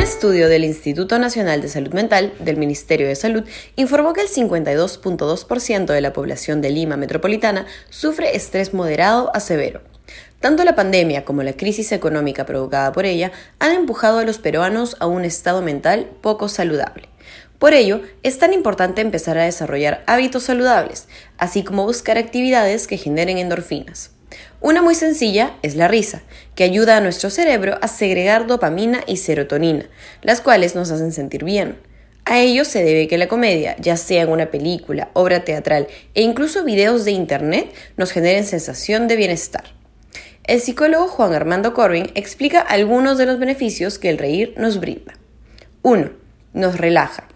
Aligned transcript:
estudio 0.00 0.48
del 0.48 0.64
Instituto 0.64 1.18
Nacional 1.18 1.60
de 1.60 1.68
Salud 1.68 1.92
Mental 1.92 2.32
del 2.38 2.56
Ministerio 2.56 3.06
de 3.06 3.14
Salud 3.14 3.44
informó 3.76 4.12
que 4.12 4.22
el 4.22 4.28
52.2% 4.28 5.86
de 5.86 6.00
la 6.00 6.12
población 6.12 6.62
de 6.62 6.70
Lima 6.70 6.96
metropolitana 6.96 7.66
sufre 7.90 8.34
estrés 8.34 8.72
moderado 8.72 9.30
a 9.34 9.40
severo. 9.40 9.82
Tanto 10.40 10.64
la 10.64 10.74
pandemia 10.74 11.24
como 11.24 11.42
la 11.42 11.52
crisis 11.52 11.92
económica 11.92 12.46
provocada 12.46 12.92
por 12.92 13.04
ella 13.04 13.32
han 13.58 13.72
empujado 13.72 14.20
a 14.20 14.24
los 14.24 14.38
peruanos 14.38 14.96
a 15.00 15.06
un 15.06 15.24
estado 15.24 15.60
mental 15.60 16.10
poco 16.22 16.48
saludable. 16.48 17.08
Por 17.58 17.74
ello, 17.74 18.00
es 18.22 18.38
tan 18.38 18.52
importante 18.52 19.00
empezar 19.02 19.36
a 19.38 19.44
desarrollar 19.44 20.02
hábitos 20.06 20.44
saludables, 20.44 21.08
así 21.36 21.62
como 21.62 21.84
buscar 21.84 22.16
actividades 22.16 22.86
que 22.86 22.96
generen 22.96 23.38
endorfinas. 23.38 24.13
Una 24.60 24.82
muy 24.82 24.94
sencilla 24.94 25.56
es 25.62 25.76
la 25.76 25.88
risa, 25.88 26.22
que 26.54 26.64
ayuda 26.64 26.96
a 26.96 27.00
nuestro 27.00 27.30
cerebro 27.30 27.78
a 27.82 27.88
segregar 27.88 28.46
dopamina 28.46 29.00
y 29.06 29.18
serotonina, 29.18 29.86
las 30.22 30.40
cuales 30.40 30.74
nos 30.74 30.90
hacen 30.90 31.12
sentir 31.12 31.44
bien. 31.44 31.76
A 32.24 32.40
ello 32.40 32.64
se 32.64 32.82
debe 32.82 33.06
que 33.06 33.18
la 33.18 33.28
comedia, 33.28 33.76
ya 33.78 33.98
sea 33.98 34.22
en 34.22 34.30
una 34.30 34.50
película, 34.50 35.10
obra 35.12 35.44
teatral 35.44 35.88
e 36.14 36.22
incluso 36.22 36.64
videos 36.64 37.04
de 37.04 37.10
internet, 37.10 37.74
nos 37.96 38.12
generen 38.12 38.44
sensación 38.44 39.08
de 39.08 39.16
bienestar. 39.16 39.64
El 40.44 40.60
psicólogo 40.60 41.08
Juan 41.08 41.34
Armando 41.34 41.74
Corbin 41.74 42.10
explica 42.14 42.60
algunos 42.60 43.18
de 43.18 43.26
los 43.26 43.38
beneficios 43.38 43.98
que 43.98 44.08
el 44.08 44.18
reír 44.18 44.54
nos 44.56 44.80
brinda. 44.80 45.14
1. 45.82 46.10
Nos 46.54 46.78
relaja. 46.78 47.28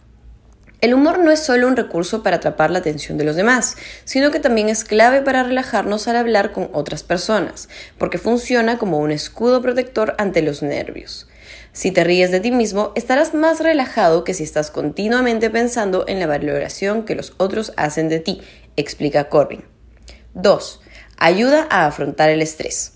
El 0.80 0.95
humor 0.95 1.18
no 1.18 1.32
es 1.32 1.41
solo 1.41 1.66
un 1.66 1.77
recurso 1.77 2.23
para 2.23 2.37
atrapar 2.37 2.70
la 2.70 2.78
atención 2.78 3.18
de 3.18 3.24
los 3.24 3.34
demás, 3.34 3.77
sino 4.05 4.30
que 4.30 4.38
también 4.38 4.68
es 4.68 4.84
clave 4.84 5.23
para 5.23 5.42
relajarnos 5.42 6.06
al 6.06 6.14
hablar 6.14 6.52
con 6.52 6.70
otras 6.73 7.02
personas, 7.02 7.68
porque 7.98 8.18
funciona 8.18 8.78
como 8.78 8.98
un 8.98 9.10
escudo 9.10 9.60
protector 9.60 10.14
ante 10.18 10.41
los 10.41 10.62
nervios. 10.62 11.27
Si 11.73 11.90
te 11.90 12.04
ríes 12.04 12.30
de 12.30 12.40
ti 12.40 12.52
mismo, 12.52 12.93
estarás 12.95 13.34
más 13.34 13.60
relajado 13.60 14.23
que 14.23 14.34
si 14.34 14.45
estás 14.45 14.71
continuamente 14.71 15.51
pensando 15.51 16.04
en 16.06 16.21
la 16.21 16.26
valoración 16.26 17.04
que 17.04 17.15
los 17.15 17.34
otros 17.38 17.73
hacen 17.76 18.09
de 18.09 18.21
ti, 18.21 18.40
explica 18.76 19.29
Corbin. 19.29 19.65
2. 20.34 20.80
Ayuda 21.16 21.66
a 21.71 21.87
afrontar 21.87 22.30
el 22.30 22.43
estrés. 22.43 22.93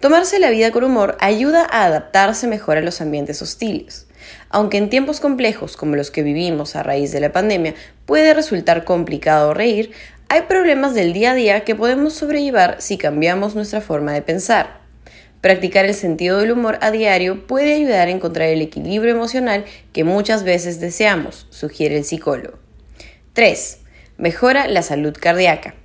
Tomarse 0.00 0.38
la 0.38 0.50
vida 0.50 0.70
con 0.70 0.84
humor 0.84 1.16
ayuda 1.20 1.66
a 1.68 1.84
adaptarse 1.84 2.46
mejor 2.46 2.76
a 2.76 2.82
los 2.82 3.00
ambientes 3.00 3.42
hostiles. 3.42 4.07
Aunque 4.50 4.78
en 4.78 4.90
tiempos 4.90 5.20
complejos 5.20 5.76
como 5.76 5.96
los 5.96 6.10
que 6.10 6.22
vivimos 6.22 6.76
a 6.76 6.82
raíz 6.82 7.12
de 7.12 7.20
la 7.20 7.32
pandemia 7.32 7.74
puede 8.06 8.34
resultar 8.34 8.84
complicado 8.84 9.54
reír, 9.54 9.92
hay 10.28 10.42
problemas 10.42 10.94
del 10.94 11.12
día 11.12 11.30
a 11.30 11.34
día 11.34 11.64
que 11.64 11.74
podemos 11.74 12.12
sobrellevar 12.12 12.76
si 12.80 12.98
cambiamos 12.98 13.54
nuestra 13.54 13.80
forma 13.80 14.12
de 14.12 14.22
pensar. 14.22 14.80
Practicar 15.40 15.84
el 15.84 15.94
sentido 15.94 16.38
del 16.38 16.50
humor 16.50 16.78
a 16.82 16.90
diario 16.90 17.46
puede 17.46 17.74
ayudar 17.74 18.08
a 18.08 18.10
encontrar 18.10 18.48
el 18.48 18.60
equilibrio 18.60 19.14
emocional 19.14 19.64
que 19.92 20.04
muchas 20.04 20.42
veces 20.42 20.80
deseamos, 20.80 21.46
sugiere 21.50 21.96
el 21.96 22.04
psicólogo. 22.04 22.58
3. 23.34 23.78
Mejora 24.16 24.66
la 24.66 24.82
salud 24.82 25.16
cardíaca. 25.18 25.76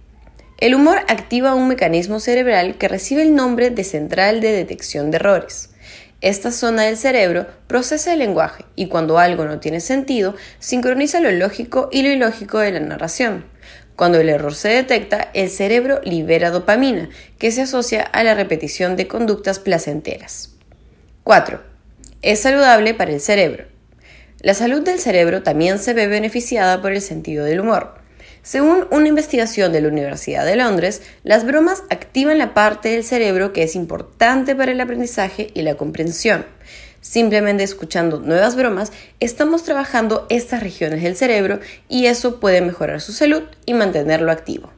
El 0.58 0.74
humor 0.74 1.00
activa 1.08 1.54
un 1.54 1.68
mecanismo 1.68 2.20
cerebral 2.20 2.78
que 2.78 2.88
recibe 2.88 3.22
el 3.22 3.36
nombre 3.36 3.70
de 3.70 3.84
central 3.84 4.42
de 4.42 4.52
detección 4.54 5.12
de 5.12 5.18
errores. 5.18 5.73
Esta 6.24 6.54
zona 6.54 6.84
del 6.84 6.96
cerebro 6.96 7.48
procesa 7.68 8.14
el 8.14 8.20
lenguaje 8.20 8.64
y 8.78 8.88
cuando 8.88 9.20
algo 9.20 9.44
no 9.44 9.60
tiene 9.60 9.82
sentido, 9.82 10.38
sincroniza 10.58 11.20
lo 11.20 11.30
lógico 11.32 11.90
y 11.92 12.02
lo 12.02 12.12
ilógico 12.12 12.60
de 12.60 12.72
la 12.72 12.80
narración. 12.80 13.44
Cuando 13.98 14.22
el 14.22 14.30
error 14.30 14.56
se 14.56 14.70
detecta, 14.70 15.32
el 15.34 15.50
cerebro 15.50 16.00
libera 16.06 16.50
dopamina, 16.50 17.10
que 17.38 17.52
se 17.52 17.64
asocia 17.64 18.04
a 18.04 18.24
la 18.24 18.36
repetición 18.36 18.96
de 18.96 19.10
conductas 19.10 19.60
placenteras. 19.60 20.52
4. 21.26 21.62
Es 22.22 22.40
saludable 22.40 22.94
para 22.94 23.12
el 23.12 23.20
cerebro. 23.20 23.66
La 24.40 24.54
salud 24.54 24.82
del 24.82 25.00
cerebro 25.00 25.44
también 25.44 25.78
se 25.78 25.94
ve 25.94 26.08
beneficiada 26.08 26.82
por 26.82 26.94
el 26.94 27.02
sentido 27.02 27.44
del 27.44 27.60
humor. 27.60 27.96
Según 28.44 28.88
una 28.92 29.08
investigación 29.08 29.72
de 29.72 29.80
la 29.80 29.88
Universidad 29.88 30.46
de 30.46 30.58
Londres, 30.58 31.02
las 31.24 31.46
bromas 31.46 31.84
activan 31.90 32.38
la 32.38 32.54
parte 32.54 32.90
del 32.90 33.06
cerebro 33.06 33.54
que 33.54 33.64
es 33.64 33.74
importante 33.74 34.54
para 34.54 34.74
el 34.74 34.82
aprendizaje 34.82 35.50
y 35.54 35.62
la 35.62 35.76
comprensión. 35.76 36.46
Simplemente 37.00 37.64
escuchando 37.64 38.20
nuevas 38.20 38.58
bromas, 38.58 38.92
estamos 39.22 39.64
trabajando 39.64 40.28
estas 40.30 40.62
regiones 40.62 41.04
del 41.04 41.16
cerebro 41.16 41.62
y 41.88 42.08
eso 42.08 42.42
puede 42.42 42.60
mejorar 42.60 43.00
su 43.00 43.14
salud 43.14 43.44
y 43.66 43.76
mantenerlo 43.76 44.30
activo. 44.30 44.72